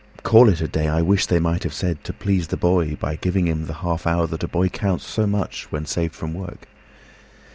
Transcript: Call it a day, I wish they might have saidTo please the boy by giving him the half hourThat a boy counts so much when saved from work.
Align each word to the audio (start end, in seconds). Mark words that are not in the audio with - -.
Call 0.23 0.49
it 0.49 0.61
a 0.61 0.67
day, 0.67 0.87
I 0.87 1.03
wish 1.03 1.27
they 1.27 1.37
might 1.39 1.61
have 1.61 1.73
saidTo 1.73 2.17
please 2.17 2.47
the 2.47 2.57
boy 2.57 2.95
by 2.95 3.17
giving 3.17 3.45
him 3.47 3.67
the 3.67 3.75
half 3.85 4.05
hourThat 4.05 4.41
a 4.41 4.47
boy 4.47 4.67
counts 4.67 5.05
so 5.05 5.27
much 5.27 5.71
when 5.71 5.85
saved 5.85 6.15
from 6.15 6.33
work. 6.33 6.67